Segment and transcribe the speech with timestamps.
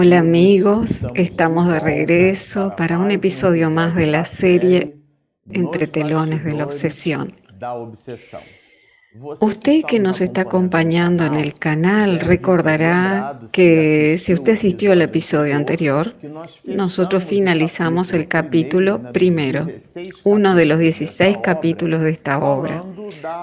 [0.00, 4.94] Hola amigos, estamos de regreso para un episodio más de la serie
[5.50, 7.34] Entre telones de la obsesión.
[9.40, 15.56] Usted que nos está acompañando en el canal recordará que si usted asistió al episodio
[15.56, 16.14] anterior,
[16.62, 19.66] nosotros finalizamos el capítulo primero,
[20.22, 22.84] uno de los 16 capítulos de esta obra,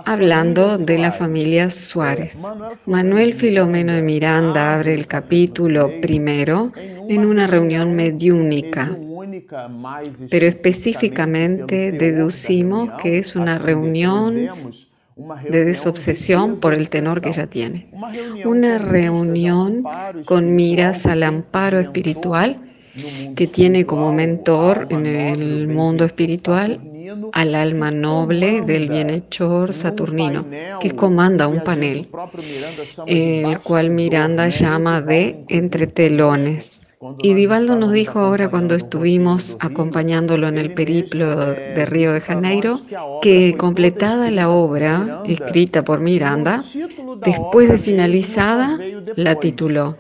[0.05, 2.43] hablando de la familia Suárez.
[2.85, 6.71] Manuel Filomeno de Miranda abre el capítulo primero
[7.07, 8.97] en una reunión mediúnica
[10.29, 14.49] pero específicamente deducimos que es una reunión
[15.49, 17.89] de desobsesión por el tenor que ella tiene.
[18.45, 19.83] Una reunión
[20.25, 22.74] con miras al amparo espiritual
[23.35, 26.79] que tiene como mentor en el mundo espiritual
[27.33, 30.45] al alma noble del bienhechor Saturnino,
[30.79, 32.09] que comanda un panel,
[33.07, 36.94] el cual Miranda llama de entre telones.
[37.19, 42.79] Y Divaldo nos dijo ahora cuando estuvimos acompañándolo en el periplo de Río de Janeiro
[43.21, 46.61] que completada la obra escrita por Miranda,
[47.23, 48.79] después de finalizada,
[49.15, 49.97] la tituló.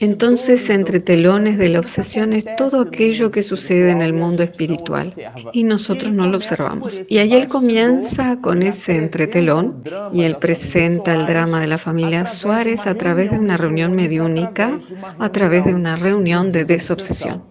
[0.00, 5.12] Entonces, entre telones de la obsesión es todo aquello que sucede en el mundo espiritual
[5.52, 7.02] y nosotros no lo observamos.
[7.08, 12.24] Y ahí él comienza con ese entretelón y él presenta el drama de la familia
[12.26, 14.78] Suárez a través de una reunión mediúnica,
[15.18, 17.42] a través de una reunión de desobsesión.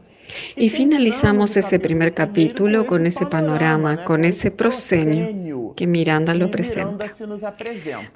[0.56, 7.08] Y finalizamos ese primer capítulo con ese panorama, con ese proscenio que Miranda lo presenta.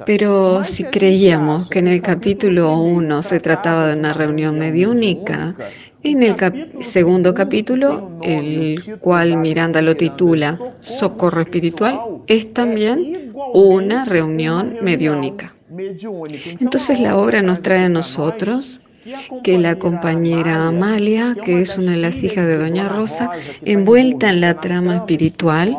[0.06, 5.56] Pero si creíamos que en el capítulo 1 se trataba de una reunión mediúnica,
[6.04, 6.36] en el
[6.82, 15.54] segundo capítulo, el cual Miranda lo titula Socorro Espiritual, es también una reunión mediúnica.
[16.60, 18.82] Entonces la obra nos trae a nosotros
[19.44, 23.30] que la compañera Amalia, que es una de las hijas de Doña Rosa,
[23.62, 25.78] envuelta en la trama espiritual,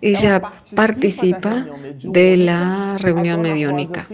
[0.00, 0.42] ella
[0.74, 1.66] participa
[2.02, 4.06] de la reunión mediúnica.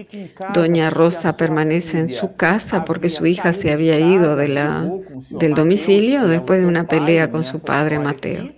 [0.53, 4.91] Doña Rosa permanece en su casa porque su hija se había ido de la,
[5.31, 8.51] del domicilio después de una pelea con su padre Mateo.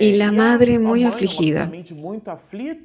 [0.00, 1.70] Y la madre muy afligida,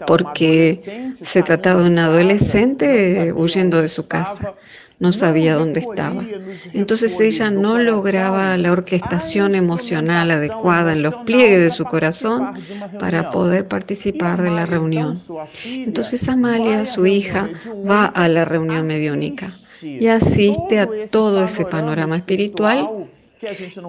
[0.05, 4.55] porque se trataba de un adolescente huyendo de su casa
[5.00, 6.25] no sabía dónde estaba.
[6.73, 12.53] Entonces ella no lograba la orquestación emocional adecuada en los pliegues de su corazón
[13.00, 15.19] para poder participar de la reunión.
[15.66, 17.50] Entonces Amalia, su hija,
[17.89, 19.50] va a la reunión mediúnica
[19.81, 23.06] y asiste a todo ese panorama espiritual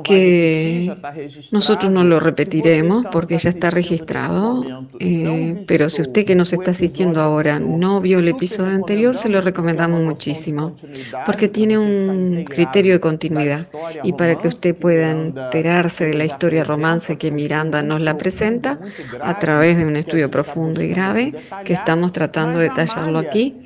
[0.04, 0.94] que
[1.52, 6.72] nosotros no lo repetiremos porque ya está registrado, eh, pero si usted que nos está
[6.72, 10.74] asistiendo ahora no vio el episodio anterior, se lo recomendamos muchísimo,
[11.24, 13.68] porque tiene un criterio de continuidad
[14.02, 18.78] y para que usted pueda enterarse de la historia romance que Miranda nos la presenta
[19.22, 23.56] a través de un estudio profundo y grave que estamos tratando de detallarlo aquí,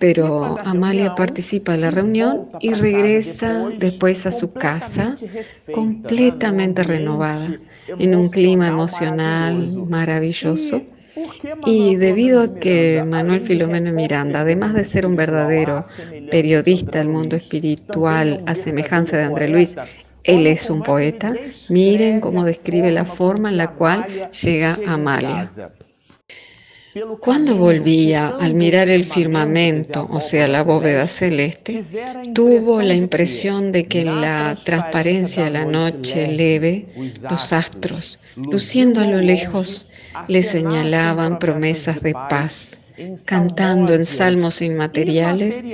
[0.00, 5.03] pero Amalia participa en la reunión y regresa después a su casa
[5.72, 10.82] completamente renovada, en un clima emocional maravilloso.
[11.64, 15.84] Y debido a que Manuel Filomeno Miranda, además de ser un verdadero
[16.30, 19.76] periodista del mundo espiritual a semejanza de André Luis,
[20.24, 21.34] él es un poeta,
[21.68, 25.46] miren cómo describe la forma en la cual llega Amalia.
[27.18, 31.84] Cuando volvía al mirar el firmamento, o sea, la bóveda celeste,
[32.32, 36.86] tuvo la impresión de que en la transparencia de la noche leve,
[37.28, 39.88] los astros, luciendo a lo lejos,
[40.28, 42.78] le señalaban promesas de paz,
[43.24, 45.64] cantando en salmos inmateriales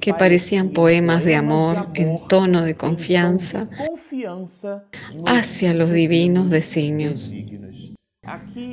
[0.00, 3.68] que parecían poemas de amor en tono de confianza
[5.26, 7.32] hacia los divinos designios.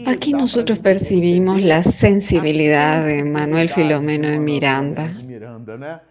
[0.05, 5.09] Aquí nosotros percibimos la sensibilidad de Manuel Filomeno de Miranda,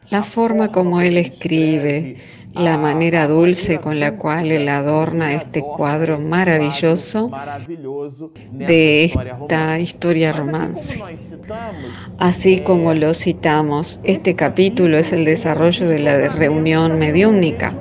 [0.08, 2.16] la forma como él escribe,
[2.54, 7.30] la manera dulce con la cual él adorna este cuadro maravilloso
[8.52, 11.02] de esta historia romance.
[12.18, 17.76] Así como lo citamos, este capítulo es el desarrollo de la reunión mediúnica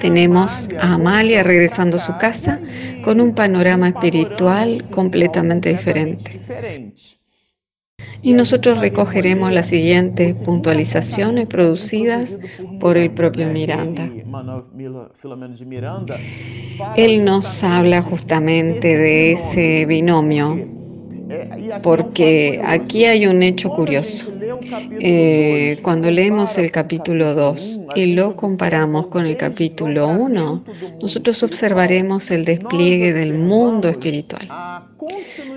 [0.00, 2.60] tenemos a Amalia regresando a su casa
[3.02, 6.40] con un panorama espiritual completamente diferente.
[8.22, 12.38] Y nosotros recogeremos las siguientes puntualizaciones producidas
[12.80, 14.10] por el propio Miranda.
[16.96, 20.58] Él nos habla justamente de ese binomio,
[21.82, 24.32] porque aquí hay un hecho curioso.
[25.00, 30.64] Eh, cuando leemos el capítulo 2 y lo comparamos con el capítulo 1,
[31.00, 34.48] nosotros observaremos el despliegue del mundo espiritual.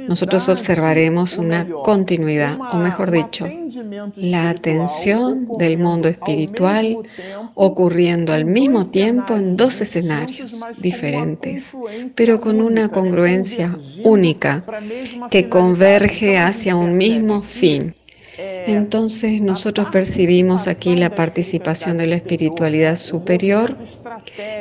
[0.07, 3.47] Nosotros observaremos una continuidad, o mejor dicho,
[4.15, 6.97] la atención del mundo espiritual
[7.53, 11.77] ocurriendo al mismo tiempo en dos escenarios diferentes,
[12.15, 14.63] pero con una congruencia única
[15.29, 17.93] que converge hacia un mismo fin,
[18.39, 23.75] entonces nosotros percibimos aquí la participación de la espiritualidad superior,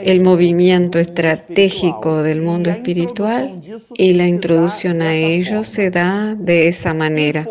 [0.02, 3.60] el movimiento estratégico del mundo espiritual
[3.94, 7.46] y la introducción a ello se da de esa manera.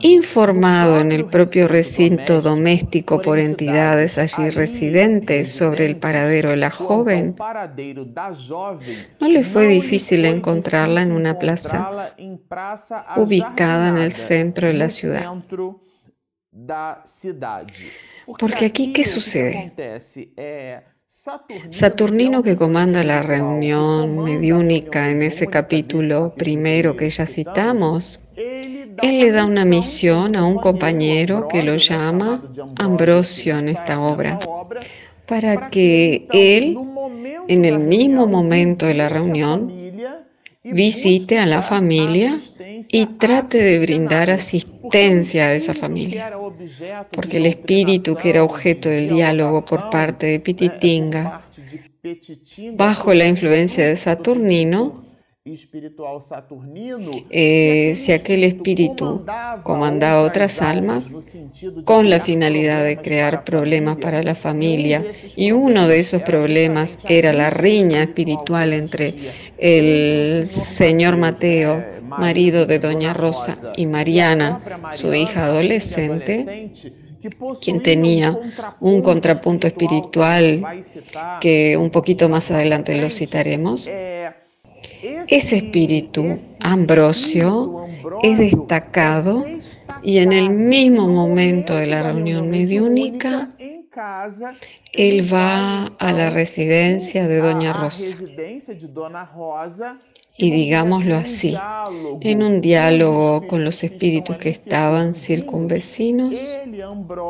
[0.00, 6.70] Informado en el propio recinto doméstico por entidades allí residentes sobre el paradero de la
[6.70, 7.36] joven,
[9.20, 12.14] no le fue difícil encontrarla en una plaza
[13.16, 15.24] ubicada en el centro de la ciudad.
[18.38, 19.72] Porque aquí, ¿qué sucede?
[21.70, 29.30] Saturnino que comanda la reunión mediúnica en ese capítulo primero que ya citamos, él le
[29.30, 32.42] da una misión a un compañero que lo llama
[32.76, 34.38] Ambrosio en esta obra,
[35.26, 36.76] para que él,
[37.48, 39.68] en el mismo momento de la reunión,
[40.62, 42.38] visite a la familia
[42.88, 46.32] y trate de brindar asistencia a esa familia,
[47.12, 51.42] porque el espíritu que era objeto del diálogo por parte de Pititinga,
[52.74, 55.09] bajo la influencia de Saturnino,
[57.30, 59.24] eh, si aquel espíritu
[59.62, 61.16] comandaba otras almas
[61.84, 65.04] con la finalidad de crear problemas para la familia
[65.36, 69.14] y uno de esos problemas era la riña espiritual entre
[69.58, 74.60] el señor Mateo, marido de doña Rosa, y Mariana,
[74.92, 76.72] su hija adolescente,
[77.60, 78.38] quien tenía
[78.80, 80.62] un contrapunto espiritual
[81.40, 83.90] que un poquito más adelante lo citaremos.
[85.28, 87.86] Ese espíritu, Ambrosio,
[88.22, 89.44] es destacado
[90.02, 93.50] y en el mismo momento de la reunión mediúnica,
[94.92, 98.18] él va a la residencia de Doña Rosa.
[100.36, 101.54] Y digámoslo así,
[102.20, 106.34] en un diálogo con los espíritus que estaban circunvecinos,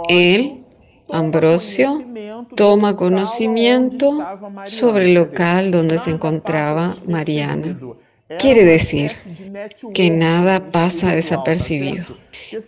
[0.08, 0.64] él
[1.12, 2.03] Ambrosio
[2.57, 4.19] toma conocimiento
[4.65, 7.79] sobre el local donde se encontraba Mariana.
[8.39, 9.12] Quiere decir
[9.93, 12.17] que nada pasa desapercibido.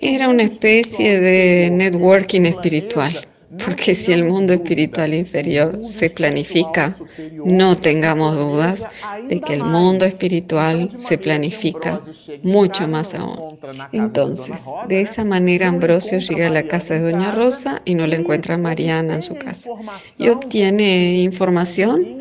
[0.01, 3.29] Era una especie de networking espiritual.
[3.59, 6.97] Porque si el mundo espiritual inferior se planifica,
[7.45, 8.87] no tengamos dudas
[9.29, 12.01] de que el mundo espiritual se planifica
[12.43, 13.59] mucho más aún.
[13.93, 18.17] Entonces, de esa manera Ambrosio llega a la casa de Doña Rosa y no le
[18.17, 19.71] encuentra Mariana en su casa.
[20.19, 22.19] Y obtiene información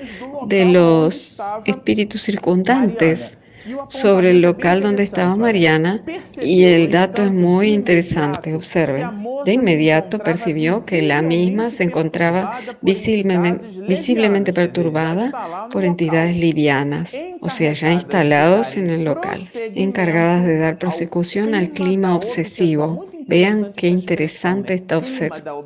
[0.48, 3.38] de los espíritus circundantes
[3.88, 6.04] sobre el local donde estaba Mariana
[6.42, 8.54] y el dato es muy interesante.
[8.54, 9.26] Observen.
[9.46, 17.50] De inmediato percibió que la misma se encontraba visiblemente, visiblemente perturbada por entidades livianas, o
[17.50, 19.42] sea, ya instalados en el local,
[19.76, 25.02] encargadas de dar prosecución al clima obsesivo Vean qué interesante esta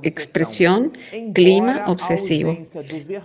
[0.04, 0.96] expresión,
[1.34, 2.56] clima obsesivo.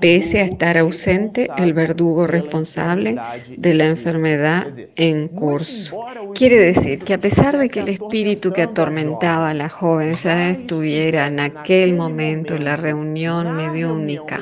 [0.01, 3.17] Pese a estar ausente el verdugo responsable
[3.55, 4.67] de la enfermedad
[4.97, 6.07] en curso.
[6.35, 10.49] Quiere decir que a pesar de que el espíritu que atormentaba a la joven ya
[10.49, 14.41] estuviera en aquel momento en la reunión mediúnica,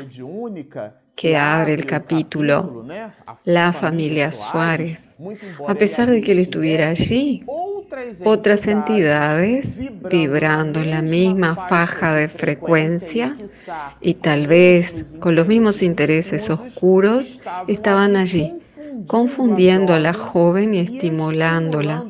[1.18, 2.86] que abre el capítulo,
[3.44, 5.18] la familia Suárez.
[5.66, 7.44] A pesar de que él estuviera allí,
[8.24, 13.36] otras entidades vibrando en la misma faja de frecuencia
[14.00, 18.54] y tal vez con los mismos intereses oscuros estaban allí,
[19.08, 22.04] confundiendo a la joven y estimulándola,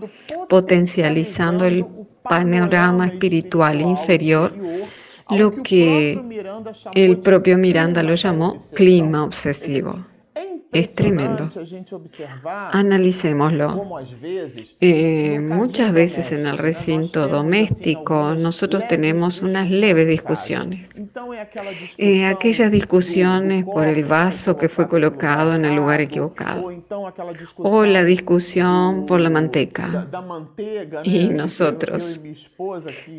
[0.51, 1.87] potencializando el
[2.29, 4.55] panorama espiritual inferior
[5.31, 6.21] lo que
[6.95, 10.05] el propio Miranda lo llamó clima obsesivo.
[10.73, 11.49] Es tremendo.
[12.45, 14.03] Analicémoslo.
[14.81, 20.91] Eh, muchas veces en el recinto doméstico nosotros tenemos unas leves discusiones.
[21.97, 26.71] Eh, aquellas discusiones por el vaso que fue colocado en el lugar equivocado.
[27.57, 30.07] O la discusión por la manteca.
[31.03, 32.21] Y nosotros,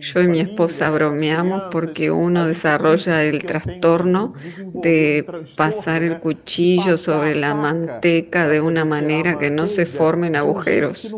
[0.01, 4.33] yo y mi esposa bromeamos porque uno desarrolla el trastorno
[4.73, 5.25] de
[5.57, 11.15] pasar el cuchillo sobre la manteca de una manera que no se formen agujeros.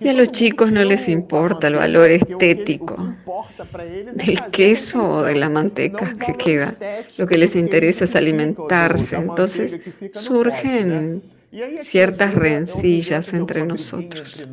[0.00, 2.96] Y a los chicos no les importa el valor estético
[4.12, 6.74] del queso o de la manteca que queda.
[7.18, 9.16] Lo que les interesa es alimentarse.
[9.16, 9.78] Entonces
[10.12, 11.22] surgen
[11.78, 14.46] ciertas rencillas entre nosotros.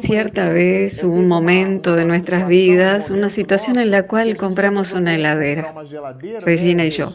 [0.00, 5.14] Cierta vez hubo un momento de nuestras vidas, una situación en la cual compramos una
[5.14, 5.74] heladera,
[6.40, 7.12] Regina y yo.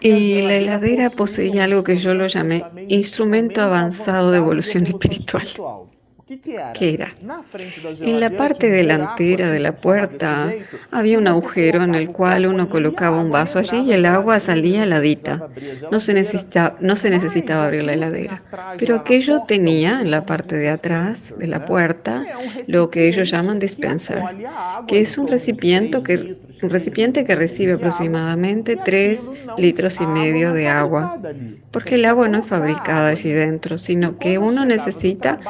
[0.00, 5.46] Y la heladera poseía algo que yo lo llamé instrumento avanzado de evolución espiritual.
[6.40, 7.12] ¿Qué era?
[8.00, 10.52] En la parte delantera de la puerta
[10.90, 14.84] había un agujero en el cual uno colocaba un vaso allí y el agua salía
[14.84, 15.48] heladita.
[15.90, 18.42] No se, necesitaba, no se necesitaba abrir la heladera.
[18.78, 22.24] Pero aquello tenía en la parte de atrás de la puerta
[22.66, 24.22] lo que ellos llaman dispenser,
[24.86, 30.68] que es un recipiente que, un recipiente que recibe aproximadamente 3 litros y medio de
[30.68, 31.18] agua.
[31.70, 35.40] Porque el agua no es fabricada allí dentro, sino que uno necesita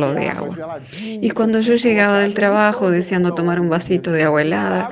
[0.00, 0.80] de agua.
[1.00, 4.90] Y cuando yo llegaba del trabajo deseando tomar un vasito de agua helada,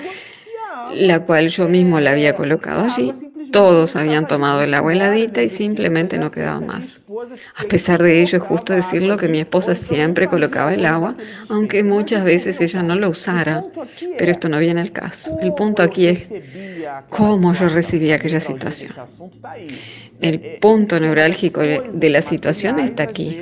[0.93, 3.13] la cual yo mismo la había colocado allí,
[3.53, 7.01] todos habían tomado el agua heladita y simplemente no quedaba más.
[7.57, 11.17] A pesar de ello, es justo decirlo que mi esposa siempre colocaba el agua,
[11.49, 13.65] aunque muchas veces ella no lo usara.
[14.19, 15.39] Pero esto no viene al caso.
[15.41, 16.33] El punto aquí es
[17.11, 18.93] cómo yo recibí aquella situación.
[20.21, 23.41] El punto neurálgico de la situación está aquí.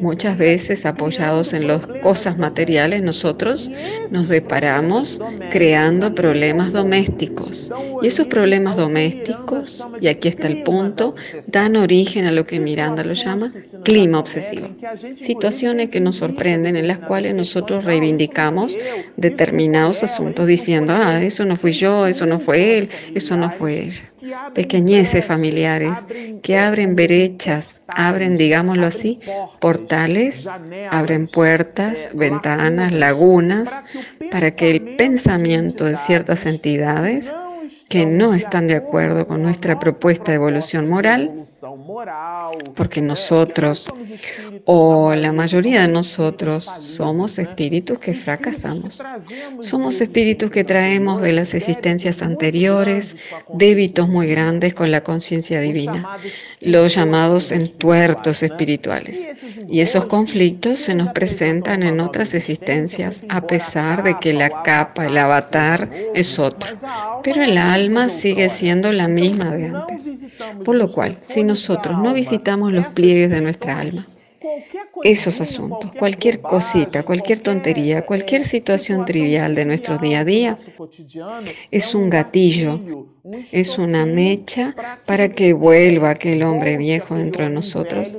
[0.00, 3.70] Muchas veces, apoyados en las cosas materiales, nosotros
[4.10, 7.72] nos deparamos creando problemas domésticos.
[8.02, 11.14] Y esos problemas domésticos, y aquí está el punto,
[11.46, 13.52] dan origen a lo que Miranda lo llama
[13.84, 14.68] clima obsesivo.
[15.16, 18.76] Situaciones que nos sorprenden en las cuales nosotros reivindicamos
[19.16, 23.84] determinados asuntos diciendo, ah, eso no fui yo, eso no fue él, eso no fue
[23.84, 24.10] ella
[24.54, 26.04] pequeñeces familiares
[26.42, 29.20] que abren brechas, abren, digámoslo así,
[29.60, 30.48] portales,
[30.90, 33.82] abren puertas, ventanas, lagunas,
[34.30, 37.34] para que el pensamiento de ciertas entidades
[37.90, 41.42] que no están de acuerdo con nuestra propuesta de evolución moral,
[42.76, 43.88] porque nosotros
[44.64, 49.02] o la mayoría de nosotros somos espíritus que fracasamos.
[49.58, 53.16] Somos espíritus que traemos de las existencias anteriores
[53.52, 56.16] débitos muy grandes con la conciencia divina,
[56.60, 59.28] los llamados entuertos espirituales.
[59.68, 65.06] Y esos conflictos se nos presentan en otras existencias, a pesar de que la capa,
[65.06, 66.70] el avatar, es otro.
[67.22, 70.10] Pero el alma sigue siendo la misma de antes.
[70.64, 74.06] Por lo cual, si nosotros no visitamos los pliegues de nuestra alma,
[75.02, 80.58] esos asuntos, cualquier cosita, cualquier tontería, cualquier situación trivial de nuestro día a día,
[81.70, 82.80] es un gatillo,
[83.52, 84.74] es una mecha
[85.06, 88.18] para que vuelva aquel hombre viejo dentro de nosotros,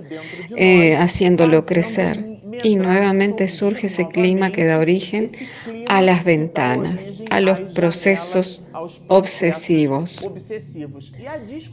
[0.55, 2.30] eh, haciéndolo crecer
[2.63, 5.29] y nuevamente surge ese clima que da origen
[5.87, 8.61] a las ventanas, a los procesos
[9.07, 10.27] obsesivos.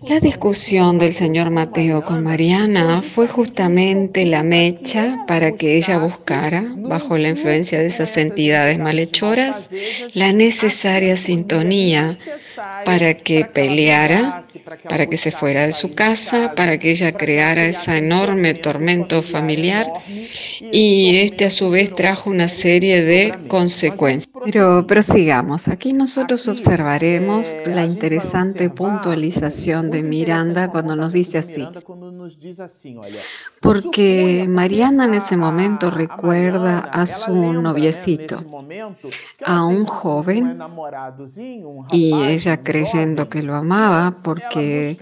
[0.08, 6.75] La discusión del señor Mateo con Mariana fue justamente la mecha para que ella buscara,
[6.76, 9.68] bajo la influencia de esas entidades malhechoras,
[10.14, 12.16] la necesaria sintonía
[12.85, 14.42] para que peleara,
[14.88, 19.87] para que se fuera de su casa, para que ella creara ese enorme tormento familiar
[20.72, 24.32] y este a su vez trajo una serie de consecuencias.
[24.44, 25.68] Pero prosigamos.
[25.68, 31.66] Aquí nosotros observaremos la interesante puntualización de Miranda cuando nos dice así.
[33.60, 38.42] Porque Mariana en ese momento recuerda a su noviecito,
[39.44, 40.58] a un joven,
[41.90, 44.98] y ella creyendo que lo amaba porque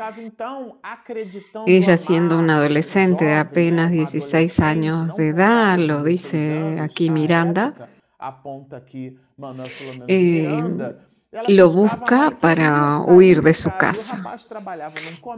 [1.66, 7.74] ella siendo una adolescente de apenas 16 años de edad, lo dice aquí Miranda,
[10.06, 10.62] eh,
[11.48, 14.38] lo busca para huir de su casa.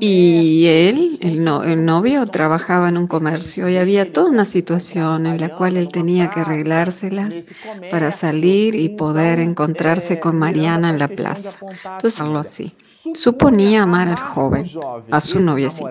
[0.00, 5.54] Y él, el, novio, trabajaba en un comercio y había toda una situación en la
[5.54, 7.46] cual él tenía que arreglárselas
[7.90, 11.58] para salir y poder encontrarse con Mariana en la plaza.
[11.84, 12.74] Entonces, algo así.
[13.14, 14.66] Suponía amar al joven,
[15.10, 15.90] a su noviecito.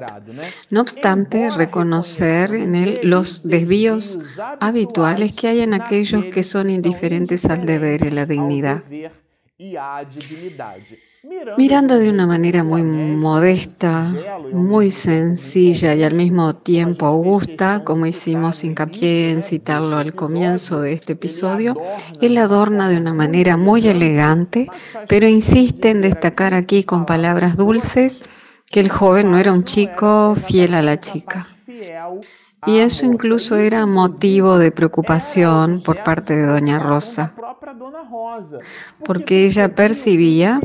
[0.70, 4.20] No obstante, reconocer en él los desvíos
[4.60, 8.84] habituales que hay en aquellos que son indiferentes al deber y la dignidad
[11.58, 14.14] Mirando de una manera muy modesta,
[14.54, 20.94] muy sencilla y al mismo tiempo augusta, como hicimos hincapié en citarlo al comienzo de
[20.94, 21.76] este episodio,
[22.22, 24.68] él adorna de una manera muy elegante,
[25.08, 28.22] pero insiste en destacar aquí con palabras dulces
[28.68, 31.48] que el joven no era un chico fiel a la chica.
[32.66, 37.34] Y eso incluso era motivo de preocupación por parte de doña Rosa,
[39.06, 40.60] porque ella percibía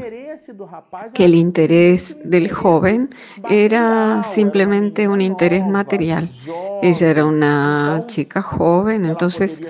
[1.14, 3.10] que el interés del joven
[3.48, 6.30] era simplemente un interés material.
[6.82, 9.60] Ella era una chica joven, entonces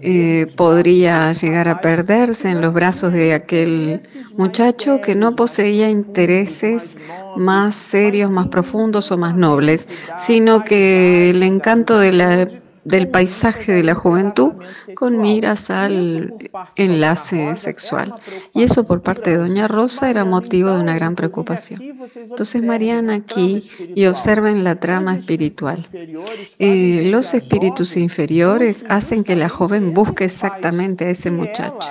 [0.00, 4.00] eh, podría llegar a perderse en los brazos de aquel
[4.36, 6.96] muchacho que no poseía intereses
[7.36, 12.48] más serios, más profundos o más nobles, sino que el encanto de la
[12.84, 14.52] del paisaje de la juventud
[14.94, 16.34] con miras al
[16.76, 18.14] enlace sexual.
[18.54, 21.80] Y eso por parte de Doña Rosa era motivo de una gran preocupación.
[22.16, 25.86] Entonces Mariana aquí y observen la trama espiritual.
[26.58, 31.88] Eh, los espíritus inferiores hacen que la joven busque exactamente a ese muchacho,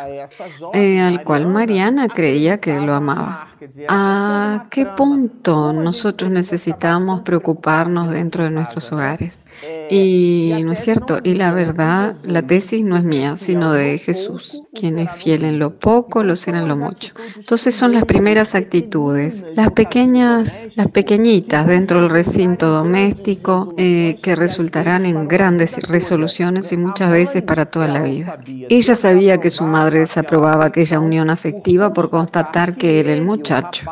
[0.74, 3.48] eh, al cual Mariana creía que lo amaba.
[3.88, 9.46] ¿A qué punto nosotros necesitamos preocuparnos dentro de nuestros hogares?
[9.90, 10.52] Y
[10.84, 15.44] cierto, y la verdad, la tesis no es mía, sino de Jesús, quien es fiel
[15.44, 17.14] en lo poco, lo será en lo mucho.
[17.36, 24.36] Entonces son las primeras actitudes, las pequeñas, las pequeñitas dentro del recinto doméstico eh, que
[24.36, 28.38] resultarán en grandes resoluciones y muchas veces para toda la vida.
[28.70, 33.86] Ella sabía que su madre desaprobaba aquella unión afectiva por constatar que él, el muchacho,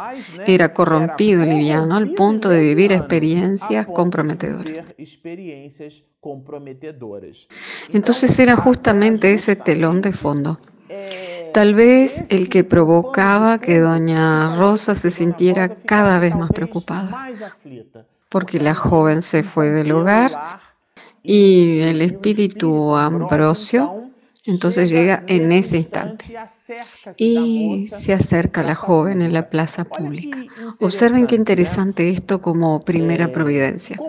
[0.45, 4.85] era corrompido y liviano al punto de vivir experiencias comprometedoras.
[7.93, 10.59] Entonces era justamente ese telón de fondo.
[11.53, 17.29] Tal vez el que provocaba que doña Rosa se sintiera cada vez más preocupada,
[18.29, 20.31] porque la joven se fue del hogar
[21.23, 24.09] y el espíritu Ambrosio
[24.45, 26.25] entonces llega en ese instante
[27.17, 30.39] y se acerca la joven en la plaza pública.
[30.79, 33.99] Observen qué interesante esto como primera providencia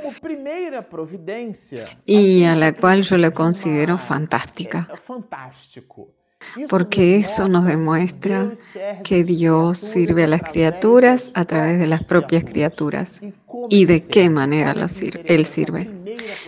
[2.06, 4.88] y a la cual yo la considero fantástica.
[6.68, 8.52] porque eso nos demuestra
[9.04, 13.22] que Dios sirve a las criaturas a través de las propias criaturas.
[13.68, 14.74] Y de qué manera
[15.24, 15.90] Él sirve.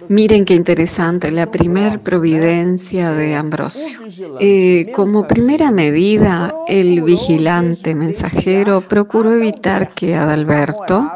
[0.09, 4.01] Miren qué interesante la primer providencia de Ambrosio.
[4.41, 11.11] Eh, como primera medida, el vigilante mensajero procuró evitar que Adalberto,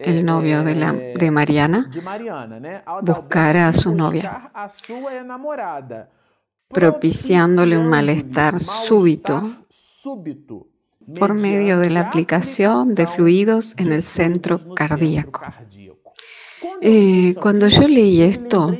[0.00, 1.90] el novio de, la, de Mariana,
[3.02, 4.50] buscara a su novia
[6.68, 9.66] propiciándole un malestar súbito
[11.18, 15.42] por medio de la aplicación de fluidos en el centro cardíaco.
[16.80, 18.76] Eh, cuando yo leí esto,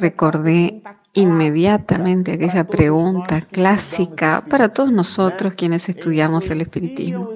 [0.00, 0.82] recordé
[1.14, 7.30] inmediatamente aquella pregunta clásica para todos nosotros quienes estudiamos el espiritismo.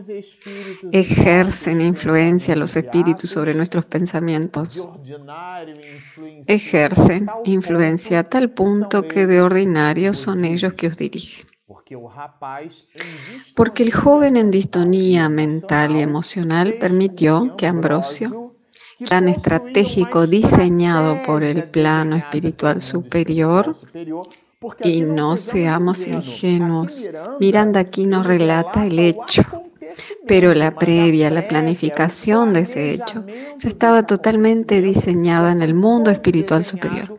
[0.92, 4.88] ¿Ejercen influencia los espíritus sobre nuestros pensamientos?
[6.46, 11.46] Ejercen influencia a tal punto que de ordinario son ellos que os dirigen.
[13.54, 18.51] Porque el joven en distonía mental y emocional permitió que Ambrosio
[19.04, 23.74] plan estratégico diseñado por el plano espiritual superior.
[24.84, 27.10] Y no seamos ingenuos.
[27.40, 29.42] Miranda aquí nos relata el hecho,
[30.26, 33.26] pero la previa, la planificación de ese hecho,
[33.58, 37.18] ya estaba totalmente diseñada en el mundo espiritual superior.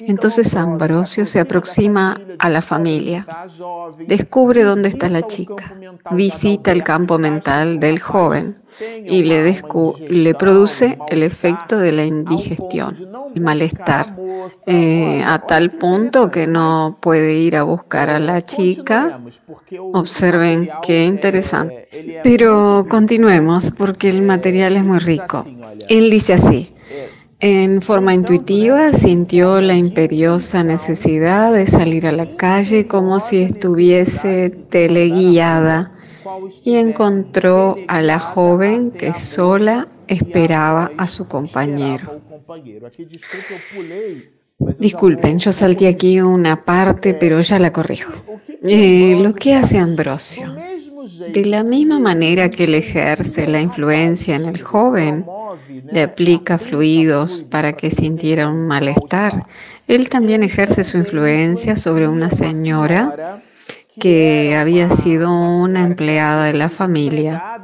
[0.00, 3.26] Entonces Ambrosio se aproxima a la familia,
[4.06, 5.76] descubre dónde está la chica,
[6.10, 8.59] visita el campo mental del joven
[9.04, 12.96] y le, produce el efecto de la indigestión,
[13.34, 14.16] el malestar,
[14.66, 19.20] eh, a tal punto que no puede ir a buscar a la chica.
[19.92, 21.88] Observen qué interesante.
[22.22, 25.44] Pero continuemos porque el material es muy rico.
[25.88, 26.74] Él dice así.
[27.42, 34.50] En forma intuitiva sintió la imperiosa necesidad de salir a la calle como si estuviese
[34.50, 35.90] teleguiada
[36.64, 42.20] y encontró a la joven que sola esperaba a su compañero.
[44.78, 48.12] Disculpen, yo salté aquí una parte, pero ya la corrijo.
[48.62, 50.54] Eh, lo que hace Ambrosio,
[51.32, 55.24] de la misma manera que él ejerce la influencia en el joven,
[55.90, 59.46] le aplica fluidos para que sintiera un malestar,
[59.88, 63.42] él también ejerce su influencia sobre una señora
[63.98, 67.60] que había sido una empleada de la familia,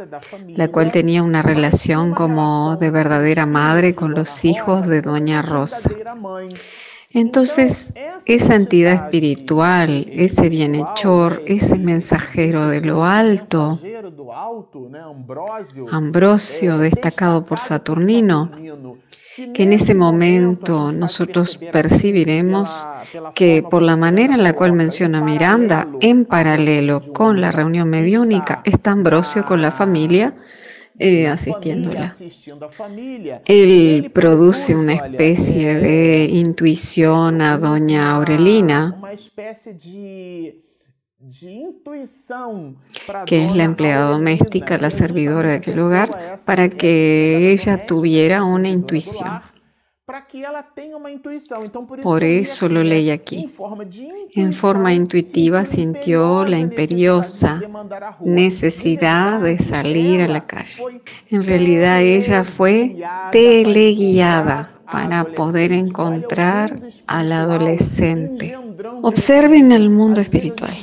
[0.49, 5.91] la cual tenía una relación como de verdadera madre con los hijos de Doña Rosa.
[7.11, 7.95] Entonces,
[8.27, 13.81] esa entidad espiritual, ese bienhechor, ese mensajero de lo alto,
[15.91, 18.51] Ambrosio, destacado por Saturnino,
[19.53, 22.87] que en ese momento nosotros percibiremos
[23.35, 28.62] que por la manera en la cual menciona Miranda, en paralelo con la reunión mediúnica,
[28.64, 30.35] está Ambrosio con la familia
[30.99, 32.14] eh, asistiéndola.
[33.44, 38.99] Él produce una especie de intuición a doña Aurelina
[43.26, 48.68] que es la empleada doméstica, la servidora de aquel hogar, para que ella tuviera una
[48.68, 49.40] intuición.
[52.02, 53.50] Por eso lo leí aquí.
[54.35, 57.61] En forma intuitiva sintió la imperiosa
[58.20, 60.83] necesidad de salir a la calle.
[61.31, 62.96] En realidad ella fue
[63.33, 68.57] teleguiada para poder encontrar al adolescente
[69.03, 70.75] Observen el mundo espiritual,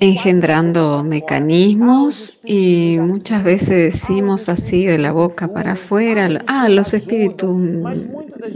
[0.00, 7.56] engendrando mecanismos y muchas veces decimos así de la boca para afuera, ah, los espíritus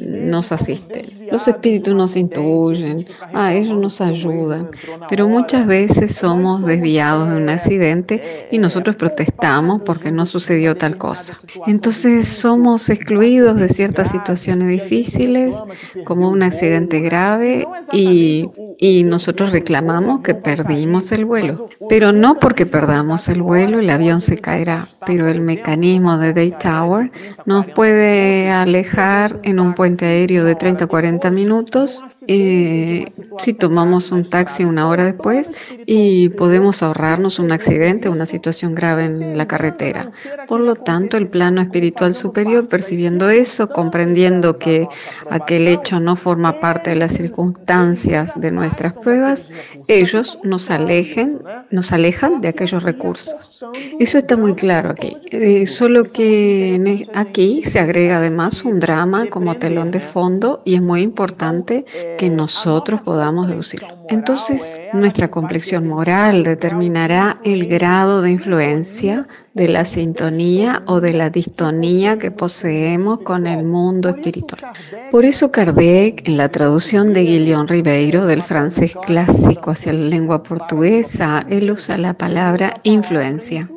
[0.01, 4.71] nos asisten, los espíritus nos intuyen, ah, ellos nos ayudan,
[5.09, 10.99] pero muchas veces somos desviados de un accidente y nosotros protestamos porque no sucedió tal
[10.99, 11.39] cosa.
[11.67, 15.63] Entonces somos excluidos de ciertas situaciones difíciles
[16.05, 18.47] como un accidente grave y
[18.83, 21.69] y nosotros reclamamos que perdimos el vuelo.
[21.89, 26.53] Pero no porque perdamos el vuelo, el avión se caerá, pero el mecanismo de Day
[26.61, 27.13] Tower
[27.47, 33.05] nos puede alejar en un puente aéreo de 30 o 40 minutos eh,
[33.39, 35.51] si tomamos un taxi una hora después
[35.87, 40.09] y podemos ahorrarnos un accidente una situación grave en la carretera.
[40.49, 44.89] Por lo tanto, el plano espiritual superior, percibiendo eso, comprendiendo que
[45.31, 49.51] aquel hecho no forma parte de las circunstancias de nuestra nuestras pruebas,
[49.87, 53.65] ellos nos alejen, nos alejan de aquellos recursos.
[53.99, 55.17] Eso está muy claro aquí.
[55.31, 60.77] Eh, solo que e, aquí se agrega además un drama como telón de fondo y
[60.77, 61.85] es muy importante
[62.17, 63.89] que nosotros podamos deducirlo.
[64.09, 71.29] Entonces, nuestra complexión moral determinará el grado de influencia de la sintonía o de la
[71.29, 74.73] distonía que poseemos con el mundo espiritual.
[75.11, 80.43] Por eso Kardec, en la traducción de Guillaume Ribeiro del francés clásico hacia la lengua
[80.43, 83.69] portuguesa, él usa la palabra influencia.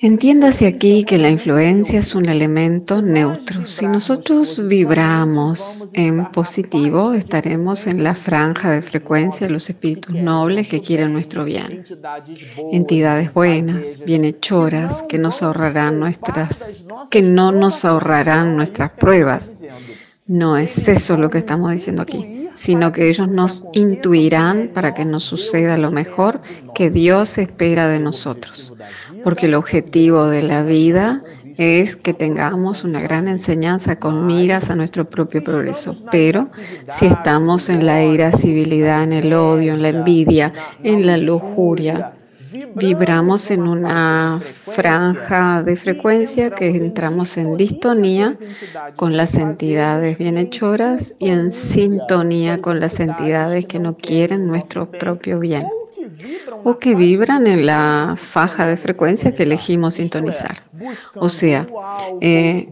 [0.00, 3.64] Entiéndase aquí que la influencia es un elemento neutro.
[3.64, 10.68] Si nosotros vibramos en positivo, estaremos en la franja de frecuencia de los espíritus nobles
[10.68, 11.84] que quieren nuestro bien.
[12.72, 19.52] Entidades buenas, bienhechoras, que nos ahorrarán nuestras, que no nos ahorrarán nuestras pruebas.
[20.26, 25.04] No es eso lo que estamos diciendo aquí, sino que ellos nos intuirán para que
[25.04, 26.40] nos suceda lo mejor
[26.74, 28.72] que Dios espera de nosotros.
[29.22, 31.22] Porque el objetivo de la vida
[31.58, 35.94] es que tengamos una gran enseñanza con miras a nuestro propio progreso.
[36.10, 36.46] Pero
[36.88, 42.15] si estamos en la irascibilidad, en el odio, en la envidia, en la lujuria,
[42.76, 48.34] vibramos en una franja de frecuencia que entramos en distonía
[48.96, 55.40] con las entidades bienhechoras y en sintonía con las entidades que no quieren nuestro propio
[55.40, 55.62] bien
[56.64, 60.56] o que vibran en la faja de frecuencia que elegimos sintonizar.
[61.14, 61.66] O sea,
[62.20, 62.68] eh,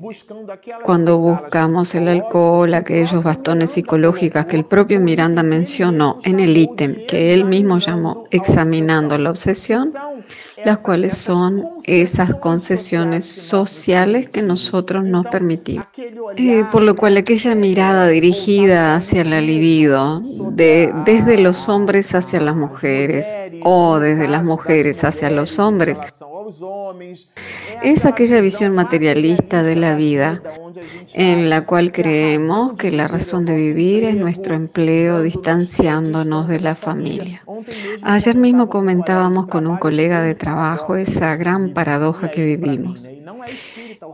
[0.85, 7.07] cuando buscamos el alcohol, aquellos bastones psicológicos que el propio Miranda mencionó en el ítem
[7.07, 9.93] que él mismo llamó examinando la obsesión,
[10.65, 15.87] las cuales son esas concesiones sociales que nosotros nos permitimos.
[16.37, 20.21] Eh, por lo cual aquella mirada dirigida hacia la libido,
[20.53, 23.27] de, desde los hombres hacia las mujeres
[23.63, 26.01] o desde las mujeres hacia los hombres,
[27.83, 30.43] es aquella visión materialista de la vida
[31.15, 36.75] en la cual creemos que la razón de vivir es nuestro empleo distanciándonos de la
[36.75, 37.43] familia.
[38.03, 43.09] Ayer mismo comentábamos con un colega de trabajo esa gran paradoja que vivimos.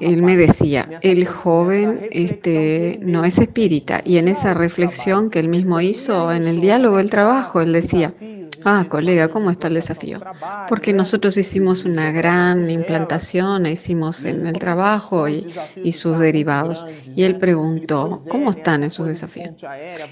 [0.01, 5.49] Él me decía, el joven este, no es espírita y en esa reflexión que él
[5.49, 8.15] mismo hizo en el diálogo del trabajo, él decía,
[8.65, 10.21] Ah, colega, ¿cómo está el desafío?
[10.69, 16.87] Porque nosotros hicimos una gran implantación, hicimos en el trabajo y, sus derivados.
[17.15, 19.51] Y él preguntó, ¿cómo están esos desafíos?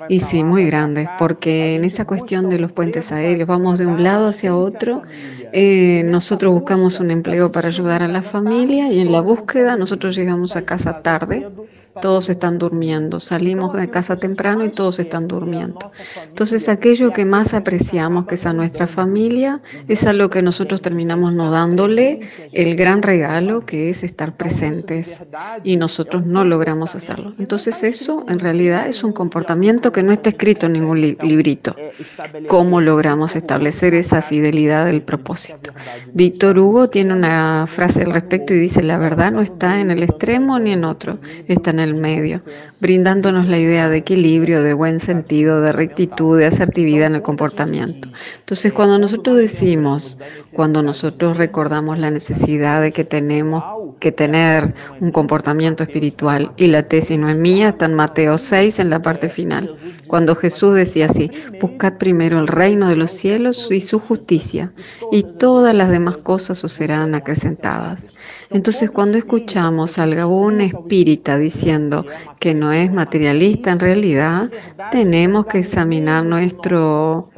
[0.08, 4.02] Y sí, muy grandes, porque en esa cuestión de los puentes aéreos vamos de un
[4.02, 5.02] lado hacia otro.
[5.52, 10.14] Eh, nosotros buscamos un empleo para ayudar a la familia y en la búsqueda nosotros
[10.14, 11.48] llegamos a casa tarde
[12.00, 13.20] todos están durmiendo.
[13.20, 15.78] Salimos de casa temprano y todos están durmiendo.
[16.26, 20.80] Entonces, aquello que más apreciamos, que es a nuestra familia, es a lo que nosotros
[20.82, 22.20] terminamos no dándole
[22.52, 25.22] el gran regalo que es estar presentes
[25.64, 27.34] y nosotros no logramos hacerlo.
[27.38, 31.74] Entonces, eso en realidad es un comportamiento que no está escrito en ningún librito.
[32.48, 35.72] ¿Cómo logramos establecer esa fidelidad del propósito?
[36.12, 40.02] Víctor Hugo tiene una frase al respecto y dice, la verdad no está en el
[40.02, 42.40] extremo ni en otro, está en el medio,
[42.80, 48.08] brindándonos la idea de equilibrio, de buen sentido, de rectitud, de asertividad en el comportamiento.
[48.38, 50.18] Entonces, cuando nosotros decimos,
[50.52, 53.64] cuando nosotros recordamos la necesidad de que tenemos
[54.00, 58.78] que tener un comportamiento espiritual, y la tesis no es mía, está en Mateo 6
[58.78, 59.74] en la parte final,
[60.06, 64.72] cuando Jesús decía así, buscad primero el reino de los cielos y su justicia,
[65.12, 68.12] y todas las demás cosas os serán acrecentadas.
[68.50, 71.36] Entonces, cuando escuchamos al Gabón espírita
[72.40, 74.50] que no es materialista en realidad,
[74.90, 77.30] tenemos que examinar nuestro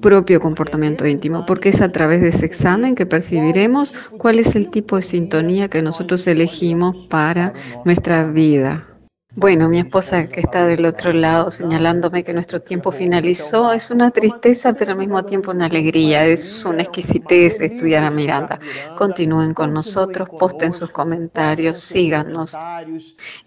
[0.00, 4.70] propio comportamiento íntimo, porque es a través de ese examen que percibiremos cuál es el
[4.70, 7.52] tipo de sintonía que nosotros elegimos para
[7.84, 8.93] nuestra vida.
[9.36, 14.12] Bueno, mi esposa que está del otro lado señalándome que nuestro tiempo finalizó es una
[14.12, 16.24] tristeza, pero al mismo tiempo una alegría.
[16.24, 18.60] Es una exquisitez estudiar a Miranda.
[18.96, 22.56] Continúen con nosotros, posten sus comentarios, síganos.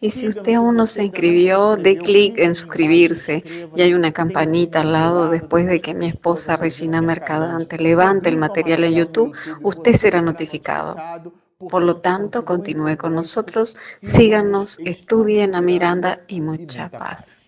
[0.02, 3.41] Y si usted aún no se inscribió, dé clic en suscribirse
[3.73, 8.36] y hay una campanita al lado después de que mi esposa Regina Mercadante levante el
[8.36, 10.97] material en YouTube, usted será notificado.
[11.60, 17.46] Por lo tanto, continúe con nosotros, síganos, estudien a Miranda y mucha paz.